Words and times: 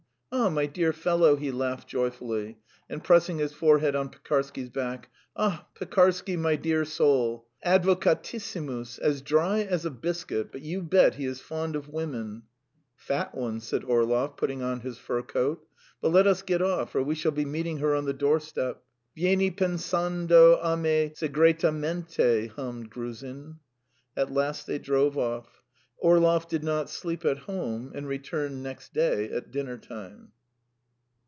Ah, 0.33 0.47
my 0.49 0.65
dear 0.65 0.93
fellow!" 0.93 1.35
he 1.35 1.51
laughed 1.51 1.89
joyfully, 1.89 2.57
and 2.89 3.03
pressing 3.03 3.37
his 3.39 3.51
forehead 3.51 3.97
on 3.97 4.07
Pekarsky's 4.07 4.69
back. 4.69 5.09
"Ah, 5.35 5.67
Pekarsky, 5.75 6.37
my 6.37 6.55
dear 6.55 6.85
soul! 6.85 7.45
Advocatissimus 7.65 8.97
as 8.99 9.21
dry 9.21 9.59
as 9.59 9.83
a 9.85 9.91
biscuit, 9.91 10.49
but 10.49 10.61
you 10.61 10.81
bet 10.83 11.15
he 11.15 11.25
is 11.25 11.41
fond 11.41 11.75
of 11.75 11.89
women...." 11.89 12.43
"Fat 12.95 13.35
ones," 13.35 13.67
said 13.67 13.83
Orlov, 13.83 14.37
putting 14.37 14.61
on 14.61 14.79
his 14.79 14.97
fur 14.97 15.21
coat. 15.21 15.67
"But 15.99 16.13
let 16.13 16.25
us 16.25 16.41
get 16.43 16.61
off, 16.61 16.95
or 16.95 17.03
we 17.03 17.13
shall 17.13 17.33
be 17.33 17.45
meeting 17.45 17.79
her 17.79 17.93
on 17.93 18.05
the 18.05 18.13
doorstep." 18.13 18.81
"Vieni 19.17 19.51
pensando 19.51 20.57
a 20.63 20.77
me 20.77 21.11
segretamente, 21.13 22.47
hummed 22.51 22.89
Gruzin. 22.89 23.57
At 24.15 24.31
last 24.31 24.65
they 24.65 24.79
drove 24.79 25.17
off: 25.17 25.57
Orlov 26.03 26.47
did 26.47 26.63
not 26.63 26.89
sleep 26.89 27.23
at 27.25 27.37
home, 27.37 27.91
and 27.93 28.07
returned 28.07 28.63
next 28.63 28.91
day 28.91 29.29
at 29.29 29.51
dinner 29.51 29.77
time. 29.77 30.31